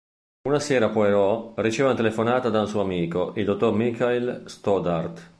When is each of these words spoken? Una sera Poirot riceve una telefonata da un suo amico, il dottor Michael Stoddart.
Una 0.49 0.59
sera 0.59 0.89
Poirot 0.89 1.53
riceve 1.59 1.89
una 1.89 1.95
telefonata 1.95 2.49
da 2.49 2.61
un 2.61 2.67
suo 2.67 2.81
amico, 2.81 3.33
il 3.35 3.45
dottor 3.45 3.75
Michael 3.75 4.45
Stoddart. 4.47 5.29